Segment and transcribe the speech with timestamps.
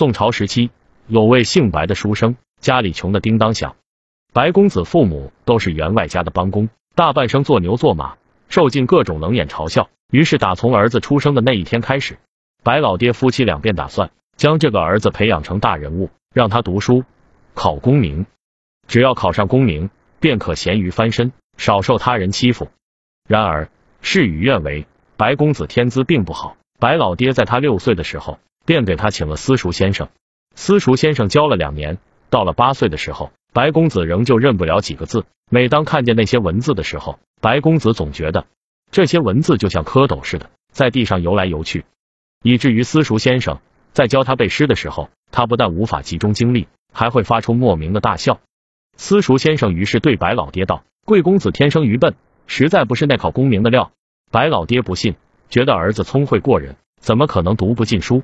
[0.00, 0.70] 宋朝时期，
[1.08, 3.76] 有位姓白的书生，家里穷的叮当响。
[4.32, 8.16] 白公子父母都是员外家的帮工，大半生做牛做马，
[8.48, 9.90] 受尽各种冷眼嘲笑。
[10.10, 12.18] 于是打从儿子出生的那一天开始，
[12.62, 17.04] 白老爹夫妻两便打算将这个儿子培养成大人物，让他读书
[17.52, 18.24] 考功名，
[18.88, 22.70] 只要考上功名，便可咸鱼翻身，少受他人欺负。
[23.28, 23.68] 然而
[24.00, 24.86] 事与愿违，
[25.18, 26.56] 白公子天资并不好。
[26.78, 28.38] 白老爹在他六岁的时候，
[28.70, 30.10] 便给他请了私塾先生。
[30.54, 31.98] 私塾先生教了两年，
[32.28, 33.32] 到了八岁的时候。
[33.52, 35.24] 白公子仍旧认不了几个字。
[35.50, 38.46] 每当看见那些文字的时候，白公子总觉得
[38.92, 41.84] 这些文字就像蝌蚪似的，在地上游来游去，
[42.44, 43.58] 以至于私塾先生
[43.92, 48.38] 在教他背诗的时候，他不但无法集中精力，还会发出莫名的大笑。
[48.96, 52.14] 私塾先生于是对白老爹道：“贵公子天生愚笨，
[52.46, 53.90] 实在不是那考功名的料。”
[54.30, 55.16] 白老爹不信，
[55.48, 58.22] 觉得儿子聪慧过人，怎么可能读不进书？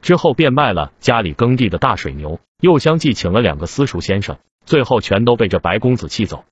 [0.00, 4.38] 之后便卖了家里耕地的大水牛，又相继请了两个私塾先生。
[4.64, 6.44] 最后全都被这白公子气走。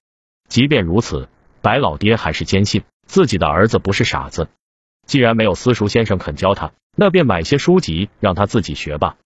[0.49, 1.29] 即便如此，
[1.63, 4.49] 白老爹还是坚信自己的儿子不是傻子。
[5.07, 9.17] 既然没有私塾先生肯教他，那便买些书籍让他自己学吧。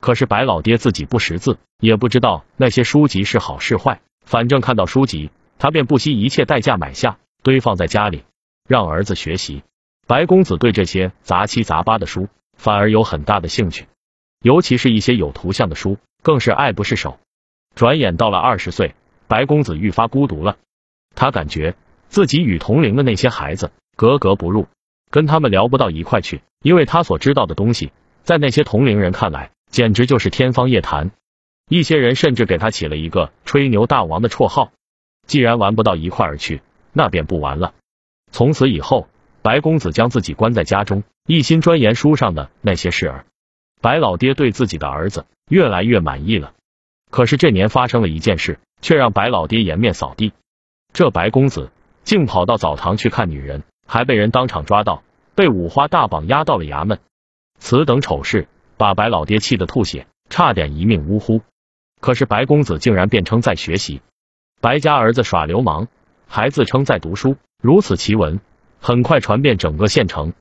[0.00, 4.00] 可是白老爹自己不识字，也不知道那些书籍是好是坏。
[4.24, 8.24] 反正看到书籍，他便不惜一切代价买下，堆放在家里，
[8.68, 9.62] 让儿子学习。
[10.08, 12.28] 白公子对这些杂七杂八的书
[12.62, 13.88] 反而有很大的兴趣，
[14.40, 17.18] 尤其是一些有图像的书，更是爱不释手。
[17.74, 18.94] 转眼到了二十岁，
[19.26, 20.58] 白公子愈发孤独了。
[21.16, 21.74] 他感觉
[22.06, 24.68] 自己与同龄的那些孩子格格不入，
[25.10, 27.90] 跟他们聊不到一块去，因为他所知道的东西，
[28.22, 31.10] 在那些同龄人看来，简直就是天方夜谭。
[31.68, 34.70] 一些人甚至给他起了一个“吹牛大王”的绰号。
[35.26, 37.74] 既然玩不到一块儿去，那便不玩了。
[38.30, 39.08] 从此以后，
[39.42, 43.24] 白公子将自己关在家中，一心钻研书上的那些事儿。
[43.80, 46.52] 白老爹对自己的儿子越来越满意了。
[47.10, 50.32] 可是这年发生了一件事，却让白老爹颜面扫地。
[50.92, 51.70] 这白公子
[52.02, 55.04] 竟跑到澡堂去看女人，还被人当场抓到，
[55.34, 56.98] 被五花大绑押到了衙门。
[57.58, 61.42] 此等丑事，把白老爹气得吐血，差点一命呜呼。
[62.00, 64.00] 可是白公子竟然辩称在学习，
[64.60, 65.86] 白家儿子耍流氓，
[66.26, 67.36] 还自称在读书。
[67.62, 68.40] 如此奇闻，
[68.80, 70.32] 很快传遍整个县城。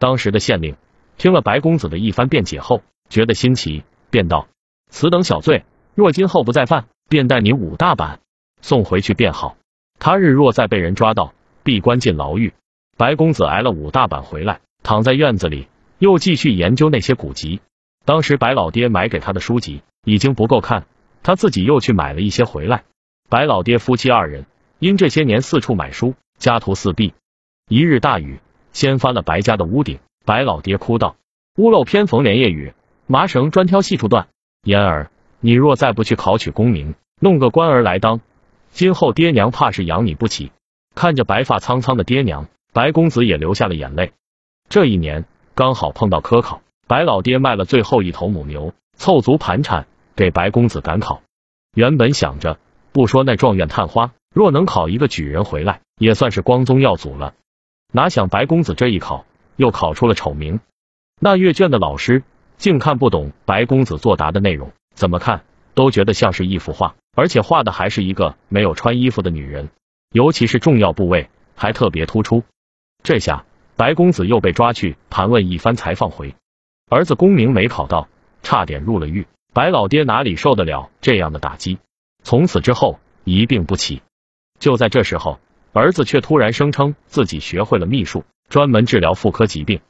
[0.00, 0.76] 当时的县令
[1.18, 4.48] 听了白公子的一番辩解后，觉得新奇，便道
[4.90, 8.20] ：“此等小罪。”若今后不再犯，便带你五大板
[8.62, 9.58] 送回去便好。
[9.98, 12.54] 他日若再被人抓到，必关进牢狱。
[12.96, 15.68] 白公子挨了五大板回来，躺在院子里，
[15.98, 17.60] 又继续研究那些古籍。
[18.06, 20.86] 当时白老爹买给他的书籍已经不够看，
[21.22, 22.84] 他自己又去买了一些回来。
[23.28, 24.46] 白老爹夫妻二人
[24.78, 27.12] 因这些年四处买书，家徒四壁。
[27.68, 28.40] 一日大雨，
[28.72, 29.98] 掀翻了白家的屋顶。
[30.24, 31.16] 白老爹哭道
[31.56, 32.74] ：“屋漏偏逢连夜雨，
[33.06, 34.28] 麻绳专挑细处断。”
[34.62, 35.10] 嫣儿。
[35.42, 38.20] 你若再不去考取功名，弄个官儿来当，
[38.72, 40.52] 今后爹娘怕是养你不起。
[40.94, 44.12] 看着白发苍苍的爹娘，白公子也流下了眼泪。
[44.68, 51.22] 这一年刚好碰到科考，白老爹卖了最后一头母牛，凑足盘缠给白公子赶考。
[51.74, 52.58] 原本想着
[52.92, 57.32] 不说那状元探花，若能考一个举人回来，也算是光宗耀祖了。
[57.92, 59.24] 哪想白公子这一考，
[59.56, 60.60] 又考出了丑名。
[61.20, 62.22] 那阅卷的老师
[62.56, 64.72] 竟看不懂白公子作答的内容。
[64.94, 65.42] 怎么看
[65.74, 69.70] 都觉得像是一幅画，而且画的还是一个没有穿衣服的女人，
[70.12, 72.44] 尤其是重要部位还特别突出。
[73.02, 73.44] 这下
[73.76, 76.34] 白公子又被抓去盘问一番才放回。
[76.90, 78.08] 儿子功名没考到，
[78.42, 79.26] 差点入了狱。
[79.52, 81.78] 白老爹哪里受得了这样的打击？
[82.22, 84.02] 从此之后一病不起。
[84.58, 85.40] 就在这时候，
[85.72, 89.80] 儿子却突然声称自己学会了秘术，专门治疗妇科疾病。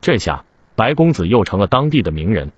[0.00, 2.52] 这下白公子又成了当地的名人。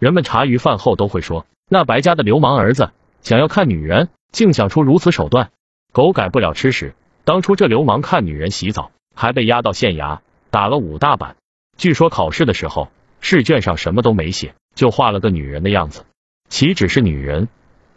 [0.00, 2.90] 人们茶余饭后都会说，那白家的流氓儿子
[3.22, 5.50] 想要看女人，竟想出如此手段，
[5.92, 6.94] 狗改不了吃屎。
[7.24, 11.36] 当初这流氓看女人洗澡，还被押到县衙打了五大板。
[11.76, 12.90] 据说考试的时候，
[13.20, 16.04] 试卷上什么都没写，就画了个女人的样子，
[16.48, 17.48] 岂止是女人？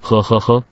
[0.02, 0.64] 呵呵呵，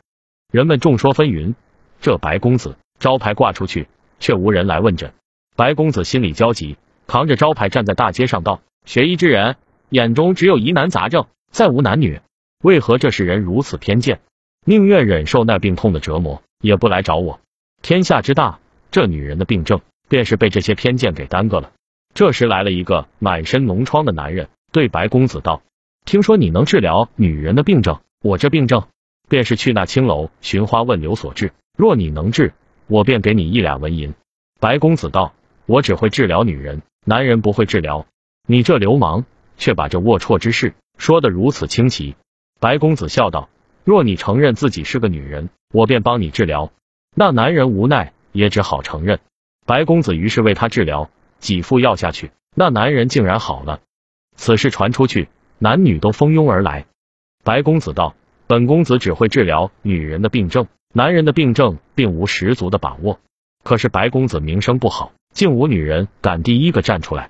[0.51, 1.55] 人们众说纷纭。
[1.99, 3.87] 这白公子招牌挂出去，
[4.19, 5.13] 却无人来问诊。
[5.55, 9.55] 白公子心里焦急，扛着招牌站在大街上道：“学医之人。”
[9.89, 12.19] 眼中只有疑难杂症，再无男女。
[12.63, 14.21] 为何这世人如此偏见，
[14.65, 17.39] 宁愿忍受那病痛的折磨，也不来找我？
[17.83, 18.59] 天下之大，
[18.89, 21.71] 这女人的病症，便是被这些偏见给耽搁了。
[22.15, 25.61] 这时来了一个满身脓疮的男人，对白公子道
[26.05, 28.87] ：“听说你能治疗女人的病症，我这病症，
[29.29, 31.51] 便是去那青楼寻花问柳所致。
[31.77, 32.53] 若你能治，
[32.93, 34.13] 我便给你一两纹银。”
[34.61, 35.33] 白公子道
[35.65, 38.05] ：“我只会治疗女人，男人不会治疗。
[38.47, 39.25] 你这流氓！”
[39.57, 42.15] 却把这龌龊之事说的如此清奇。
[42.59, 43.49] 白公子笑道
[43.85, 46.71] ：“若你承认自己是个女人，我便帮你治疗。”
[47.15, 49.19] 那男人无奈，也只好承认。
[49.65, 51.09] 白公子于是为他治疗，
[51.39, 53.79] 几副药下去，那男人竟然好了。
[54.35, 55.29] 此事传出去，
[55.59, 56.85] 男女都蜂拥而来。
[57.43, 58.15] 白公子道
[58.47, 63.19] ：“本公子只会治疗女人的病症，男人的病症并无十足的把握。”
[63.63, 67.29] 可是白公子名声不好，竟无女人敢第一个站出来。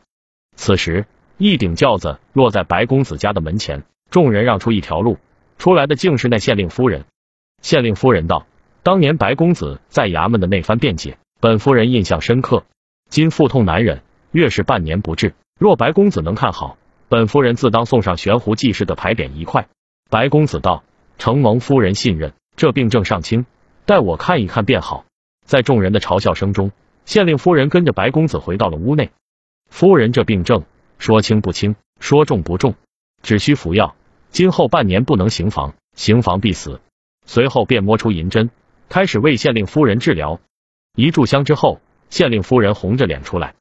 [0.56, 1.06] 此时，
[1.38, 5.20] 一顶轿子落在白公子家的门前，众人让出一条路，
[5.60, 7.06] 出来的竟是那县令夫人。
[7.62, 8.48] 县令夫人道
[8.82, 12.66] ：“当年白公子在衙门的那番辩解，本夫人印象深刻。
[13.10, 14.02] 今腹痛难忍，
[14.32, 16.78] 越是半年不治，若白公子能看好，
[17.10, 19.68] 本夫人自当送上悬壶济世的牌匾一块。”
[20.10, 20.84] 白公子道
[21.20, 23.46] ：“承蒙夫人信任，这病症尚轻，
[23.86, 25.06] 待我看一看便好。”
[25.46, 26.72] 在众人的嘲笑声中，
[27.06, 29.12] 县令夫人跟着白公子回到了屋内。
[29.70, 30.64] 夫人这病症，
[30.98, 32.76] 说轻不轻，说重不重，
[33.22, 33.96] 只需服药，
[34.30, 36.80] 今后半年不能行房，行房必死。
[37.26, 38.52] 随后便摸出银针，
[38.88, 40.40] 开始为县令夫人治疗。
[40.96, 43.56] 一炷香之后，县令夫人红着脸出来，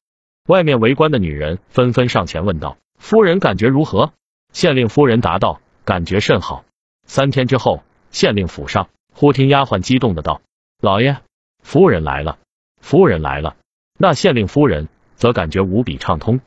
[0.46, 4.12] 外面围观的女人纷纷上前问道：“夫人感觉如何？”
[4.52, 6.64] 县令夫人答道：“感觉甚好。”
[7.06, 7.82] 三天之后，
[8.12, 10.40] 县令府上忽听丫鬟激动的道
[10.80, 11.16] ：“老爷。”
[11.64, 12.38] 夫人来了，
[12.80, 13.56] 夫人来了。
[13.98, 16.40] 那县令夫人则感觉无比畅通，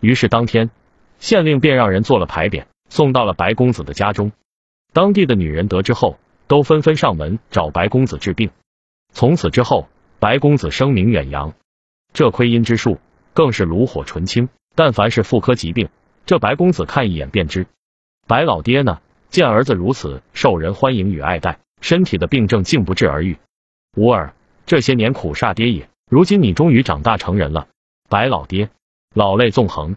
[0.00, 0.70] 于是当天
[1.18, 4.32] 县令便让人做了牌匾，送到了白公子的家中。
[4.92, 6.18] 当地的女人得知后，
[6.48, 8.50] 都纷纷上门找白公子治病。
[9.12, 11.54] 从此之后，白公子声名远扬。
[12.12, 12.98] 这窥阴之术
[13.32, 15.88] 更是炉火纯青，但凡是妇科疾病，
[16.24, 17.66] 这白公子看一眼便知。
[18.26, 23.36] 白老爹呢，见儿子如此受人欢迎与爱戴，身体的病症竟不治而愈。
[23.96, 24.34] 吾儿。
[24.68, 27.68] 这些年苦煞爹也，如今你终于长大成人了。
[28.08, 28.68] 白老爹
[29.14, 29.94] 老泪纵横，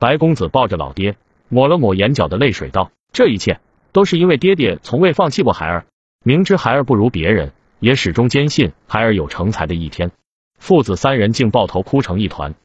[0.00, 1.14] 白公子抱着老爹，
[1.48, 3.60] 抹了抹眼角的泪水，道：“这一切
[3.92, 5.86] 都是因为爹爹从未放弃过孩儿，
[6.24, 10.10] 明知孩儿不如别人，也始终坚信孩儿有成才的一天。”
[10.58, 12.56] 父子三人竟抱头哭成一团。